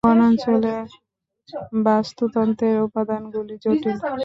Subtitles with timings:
[0.03, 0.85] বনাঞ্চলের
[1.85, 3.97] বাস্তুতন্ত্রের উপাদানগুলি জটিল।